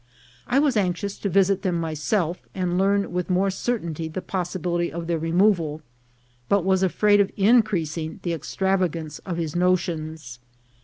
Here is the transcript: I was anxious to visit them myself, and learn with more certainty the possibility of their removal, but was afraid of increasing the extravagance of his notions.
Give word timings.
I 0.47 0.57
was 0.57 0.75
anxious 0.75 1.19
to 1.19 1.29
visit 1.29 1.61
them 1.61 1.79
myself, 1.79 2.39
and 2.55 2.75
learn 2.79 3.13
with 3.13 3.29
more 3.29 3.51
certainty 3.51 4.07
the 4.07 4.19
possibility 4.23 4.91
of 4.91 5.05
their 5.05 5.19
removal, 5.19 5.83
but 6.49 6.65
was 6.65 6.81
afraid 6.81 7.19
of 7.21 7.29
increasing 7.37 8.19
the 8.23 8.33
extravagance 8.33 9.19
of 9.27 9.37
his 9.37 9.55
notions. 9.55 10.39